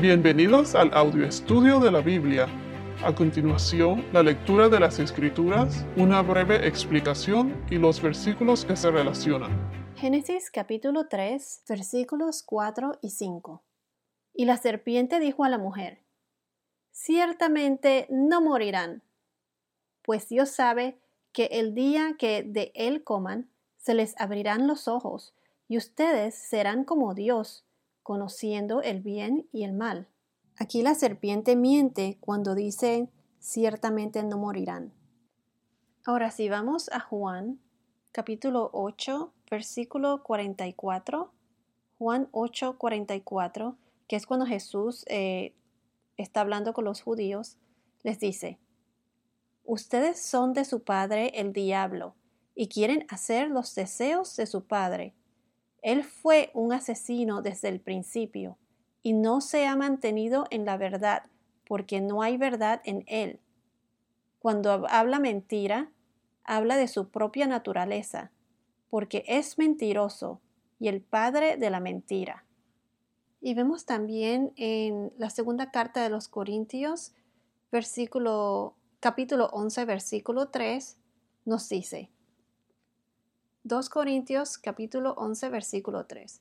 [0.00, 2.46] Bienvenidos al audio estudio de la Biblia.
[3.04, 8.92] A continuación, la lectura de las Escrituras, una breve explicación y los versículos que se
[8.92, 9.50] relacionan.
[9.96, 13.64] Génesis capítulo 3, versículos 4 y 5.
[14.34, 16.04] Y la serpiente dijo a la mujer,
[16.92, 19.02] Ciertamente no morirán,
[20.02, 21.00] pues Dios sabe
[21.32, 25.34] que el día que de él coman, se les abrirán los ojos,
[25.66, 27.67] y ustedes serán como Dios,
[28.08, 30.08] conociendo el bien y el mal.
[30.56, 34.94] Aquí la serpiente miente cuando dice ciertamente no morirán.
[36.06, 37.60] Ahora si vamos a Juan
[38.10, 41.30] capítulo 8 versículo 44,
[41.98, 43.76] Juan 8 44,
[44.08, 45.54] que es cuando Jesús eh,
[46.16, 47.58] está hablando con los judíos,
[48.04, 48.58] les dice,
[49.64, 52.14] Ustedes son de su padre el diablo
[52.54, 55.14] y quieren hacer los deseos de su padre.
[55.88, 58.58] Él fue un asesino desde el principio
[59.02, 61.22] y no se ha mantenido en la verdad
[61.66, 63.40] porque no hay verdad en él.
[64.38, 65.90] Cuando habla mentira,
[66.44, 68.32] habla de su propia naturaleza,
[68.90, 70.42] porque es mentiroso
[70.78, 72.44] y el padre de la mentira.
[73.40, 77.14] Y vemos también en la segunda carta de los Corintios,
[77.72, 80.98] versículo, capítulo 11, versículo 3,
[81.46, 82.10] nos dice,
[83.68, 86.40] 2 Corintios capítulo 11 versículo 3.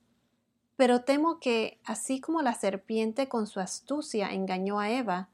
[0.78, 5.28] Pero temo que, así como la serpiente con su astucia engañó a Eva,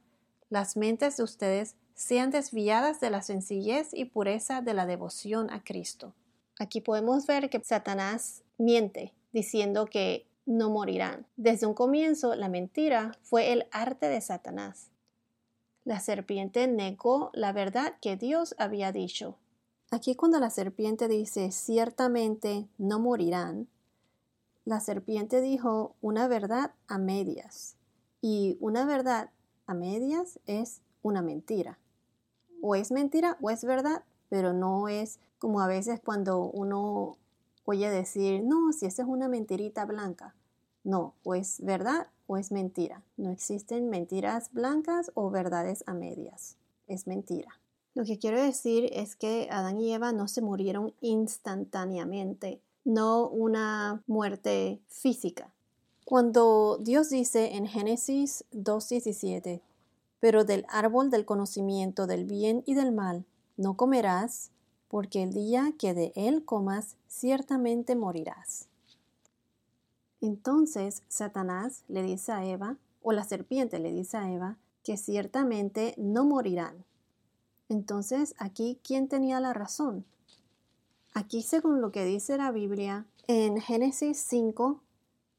[0.49, 5.63] las mentes de ustedes sean desviadas de la sencillez y pureza de la devoción a
[5.63, 6.15] Cristo.
[6.57, 11.27] Aquí podemos ver que Satanás miente, diciendo que no morirán.
[11.37, 14.89] Desde un comienzo, la mentira fue el arte de Satanás.
[15.83, 19.37] La serpiente negó la verdad que Dios había dicho.
[19.93, 23.67] Aquí cuando la serpiente dice ciertamente no morirán,
[24.65, 27.75] la serpiente dijo una verdad a medias.
[28.19, 29.29] Y una verdad
[29.67, 31.77] a medias es una mentira.
[32.59, 37.19] O es mentira o es verdad, pero no es como a veces cuando uno
[37.63, 40.33] oye decir, no, si esa es una mentirita blanca.
[40.83, 43.03] No, o es verdad o es mentira.
[43.15, 46.57] No existen mentiras blancas o verdades a medias.
[46.87, 47.59] Es mentira.
[47.95, 54.03] Lo que quiero decir es que Adán y Eva no se murieron instantáneamente, no una
[54.07, 55.51] muerte física.
[56.05, 59.61] Cuando Dios dice en Génesis 2.17,
[60.19, 63.25] pero del árbol del conocimiento del bien y del mal
[63.57, 64.49] no comerás,
[64.87, 68.67] porque el día que de él comas ciertamente morirás.
[70.21, 75.93] Entonces Satanás le dice a Eva, o la serpiente le dice a Eva, que ciertamente
[75.97, 76.85] no morirán.
[77.73, 80.05] Entonces, aquí, ¿quién tenía la razón?
[81.15, 84.79] Aquí, según lo que dice la Biblia, en Génesis 5,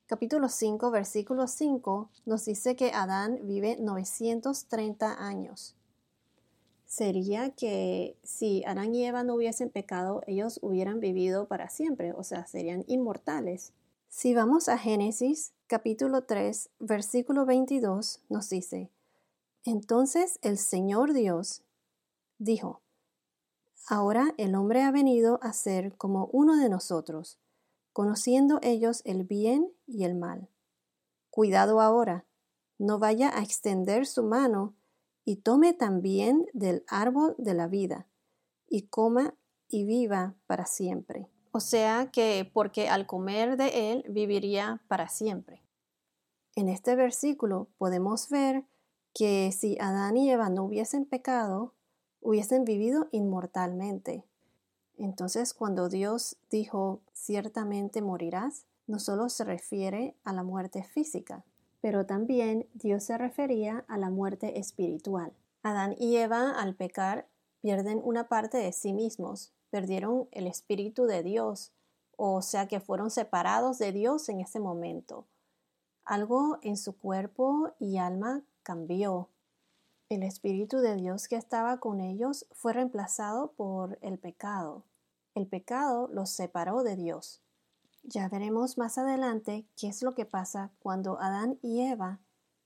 [0.06, 5.76] capítulo 5, versículo 5, nos dice que Adán vive 930 años.
[6.86, 12.24] Sería que si Adán y Eva no hubiesen pecado, ellos hubieran vivido para siempre, o
[12.24, 13.72] sea, serían inmortales.
[14.08, 18.90] Si vamos a Génesis capítulo 3, versículo 22, nos dice,
[19.64, 21.62] Entonces el Señor Dios
[22.38, 22.80] dijo,
[23.86, 27.38] Ahora el hombre ha venido a ser como uno de nosotros,
[27.92, 30.48] conociendo ellos el bien y el mal.
[31.30, 32.24] Cuidado ahora,
[32.78, 34.74] no vaya a extender su mano
[35.24, 38.06] y tome también del árbol de la vida,
[38.68, 39.34] y coma
[39.68, 41.28] y viva para siempre.
[41.52, 45.62] O sea que porque al comer de él viviría para siempre.
[46.56, 48.64] En este versículo podemos ver
[49.12, 51.74] que si Adán y Eva no hubiesen pecado,
[52.24, 54.24] hubiesen vivido inmortalmente.
[54.96, 61.44] Entonces, cuando Dios dijo, ciertamente morirás, no solo se refiere a la muerte física,
[61.80, 65.32] pero también Dios se refería a la muerte espiritual.
[65.62, 67.28] Adán y Eva, al pecar,
[67.60, 71.72] pierden una parte de sí mismos, perdieron el espíritu de Dios,
[72.16, 75.26] o sea que fueron separados de Dios en ese momento.
[76.04, 79.28] Algo en su cuerpo y alma cambió.
[80.14, 84.84] El Espíritu de Dios que estaba con ellos fue reemplazado por el pecado.
[85.34, 87.42] El pecado los separó de Dios.
[88.04, 92.20] Ya veremos más adelante qué es lo que pasa cuando Adán y Eva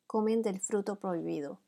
[0.06, 1.58] comen del fruto prohibido.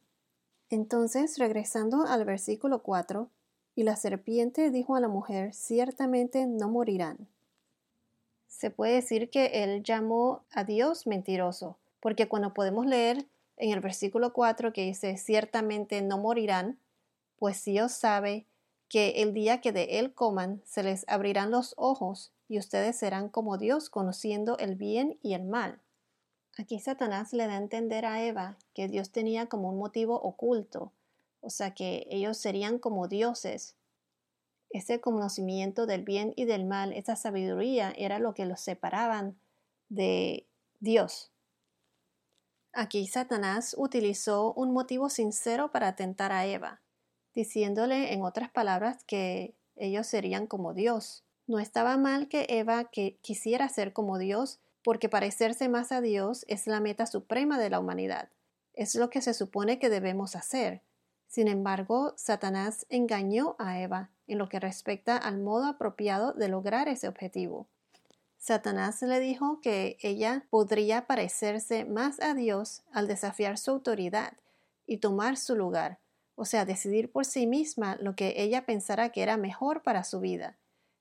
[0.68, 3.30] Entonces, regresando al versículo 4,
[3.74, 7.26] y la serpiente dijo a la mujer, ciertamente no morirán.
[8.48, 13.24] Se puede decir que él llamó a Dios mentiroso, porque cuando podemos leer
[13.60, 16.78] en el versículo 4 que dice, ciertamente no morirán,
[17.38, 18.46] pues Dios sabe
[18.88, 23.28] que el día que de él coman se les abrirán los ojos y ustedes serán
[23.28, 25.80] como Dios conociendo el bien y el mal.
[26.58, 30.92] Aquí Satanás le da a entender a Eva que Dios tenía como un motivo oculto,
[31.40, 33.76] o sea que ellos serían como dioses.
[34.70, 39.38] Ese conocimiento del bien y del mal, esa sabiduría era lo que los separaban
[39.88, 40.46] de
[40.80, 41.30] Dios.
[42.72, 46.81] Aquí Satanás utilizó un motivo sincero para tentar a Eva,
[47.34, 51.25] diciéndole en otras palabras que ellos serían como Dios.
[51.46, 56.44] No estaba mal que Eva que quisiera ser como Dios, porque parecerse más a Dios
[56.49, 58.28] es la meta suprema de la humanidad.
[58.73, 60.82] Es lo que se supone que debemos hacer.
[61.26, 66.88] Sin embargo, Satanás engañó a Eva en lo que respecta al modo apropiado de lograr
[66.88, 67.69] ese objetivo.
[68.40, 74.32] Satanás le dijo que ella podría parecerse más a Dios al desafiar su autoridad
[74.87, 75.98] y tomar su lugar,
[76.37, 80.20] o sea, decidir por sí misma lo que ella pensara que era mejor para su
[80.20, 80.56] vida.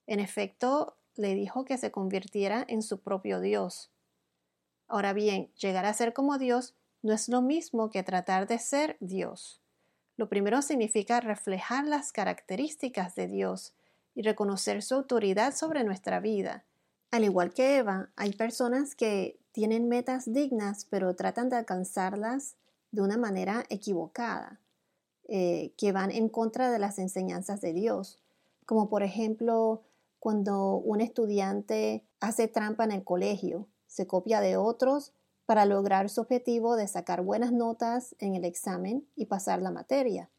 [0.06, 3.89] En efecto, le dijo que se convirtiera en su propio Dios.
[4.89, 8.97] Ahora bien, llegar a ser como Dios no es lo mismo que tratar de ser
[9.00, 9.62] Dios.
[10.18, 13.74] Lo primero significa reflejar las características de Dios
[14.13, 16.65] y reconocer su autoridad sobre nuestra vida.
[17.11, 22.56] Al igual que Eva, hay personas que tienen metas dignas pero tratan de alcanzarlas
[22.91, 24.59] de una manera equivocada,
[25.27, 28.21] eh, que van en contra de las enseñanzas de Dios,
[28.65, 29.83] como por ejemplo
[30.19, 35.13] cuando un estudiante hace trampa en el colegio, se copia de otros
[35.45, 40.29] para lograr su objetivo de sacar buenas notas en el examen y pasar la materia.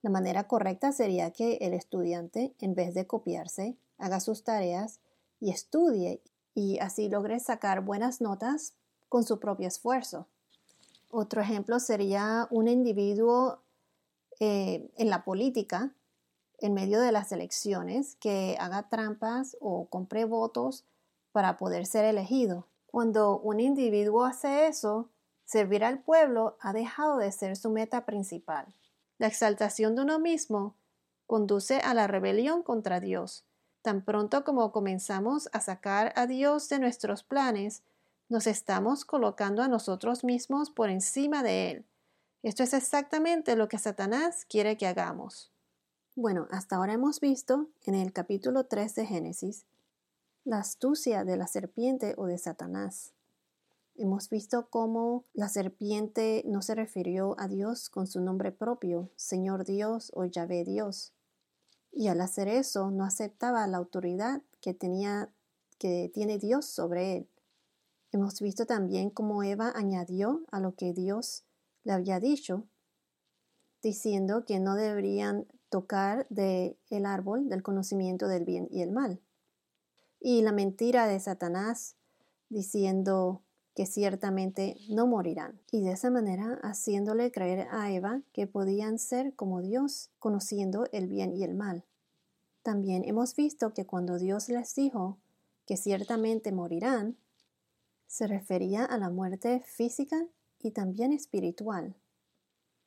[0.00, 4.98] La manera correcta sería que el estudiante, en vez de copiarse, haga sus tareas
[5.42, 6.22] y estudie
[6.54, 8.74] y así logre sacar buenas notas
[9.08, 10.28] con su propio esfuerzo.
[11.10, 13.60] Otro ejemplo sería un individuo
[14.38, 15.90] eh, en la política,
[16.58, 20.84] en medio de las elecciones, que haga trampas o compre votos
[21.32, 22.68] para poder ser elegido.
[22.86, 25.08] Cuando un individuo hace eso,
[25.44, 28.66] servir al pueblo ha dejado de ser su meta principal.
[29.18, 30.76] La exaltación de uno mismo
[31.26, 33.44] conduce a la rebelión contra Dios
[33.82, 37.82] Tan pronto como comenzamos a sacar a Dios de nuestros planes,
[38.28, 41.84] nos estamos colocando a nosotros mismos por encima de Él.
[42.44, 45.50] Esto es exactamente lo que Satanás quiere que hagamos.
[46.14, 49.64] Bueno, hasta ahora hemos visto en el capítulo 3 de Génesis
[50.44, 53.12] la astucia de la serpiente o de Satanás.
[53.96, 59.64] Hemos visto cómo la serpiente no se refirió a Dios con su nombre propio, Señor
[59.64, 61.12] Dios o Yahvé Dios,
[61.92, 65.30] y al hacer eso no aceptaba la autoridad que tenía
[65.78, 67.28] que tiene Dios sobre él.
[68.12, 71.44] Hemos visto también cómo Eva añadió a lo que Dios
[71.82, 72.68] le había dicho,
[73.82, 79.20] diciendo que no deberían tocar del el árbol del conocimiento del bien y el mal.
[80.20, 81.96] Y la mentira de Satanás,
[82.48, 83.42] diciendo
[83.74, 89.34] que ciertamente no morirán, y de esa manera haciéndole creer a Eva que podían ser
[89.34, 91.84] como Dios, conociendo el bien y el mal.
[92.62, 95.18] También hemos visto que cuando Dios les dijo
[95.66, 97.16] que ciertamente morirán,
[98.06, 100.26] se refería a la muerte física
[100.60, 101.94] y también espiritual.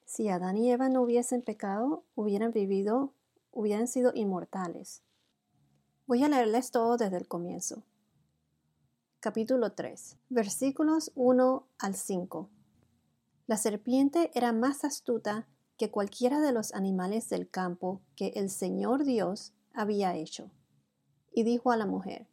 [0.05, 3.11] Si Adán y Eva no hubiesen pecado, hubieran vivido,
[3.51, 5.01] hubieran sido inmortales.
[6.05, 7.81] Voy a leerles todo desde el comienzo
[9.25, 12.47] capítulo 3, versículos 1 al 5.
[13.47, 15.47] La serpiente era más astuta
[15.77, 20.51] que cualquiera de los animales del campo que el Señor Dios había hecho.
[21.33, 22.27] Y dijo a la mujer,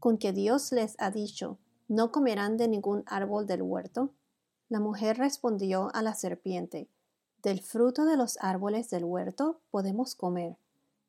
[0.00, 1.58] ¿con que Dios les ha dicho,
[1.88, 4.12] no comerán de ningún árbol del huerto?
[4.68, 6.90] La mujer respondió a la serpiente,
[7.42, 10.58] del fruto de los árboles del huerto podemos comer,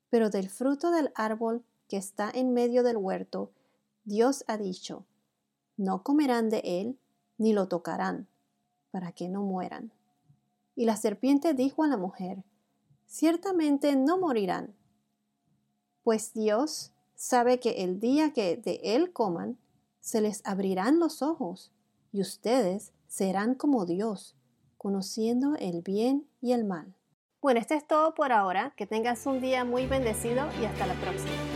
[0.08, 3.52] pero del fruto del árbol que está en medio del huerto,
[4.04, 5.04] Dios ha dicho,
[5.76, 6.98] no comerán de él,
[7.38, 8.28] ni lo tocarán,
[8.90, 9.92] para que no mueran.
[10.76, 12.44] Y la serpiente dijo a la mujer,
[13.06, 14.74] ciertamente no morirán,
[16.02, 19.58] pues Dios sabe que el día que de él coman,
[20.00, 21.72] se les abrirán los ojos,
[22.12, 24.36] y ustedes serán como Dios,
[24.76, 26.94] conociendo el bien y el mal.
[27.40, 28.72] Bueno, esto es todo por ahora.
[28.76, 31.53] Que tengas un día muy bendecido y hasta la próxima.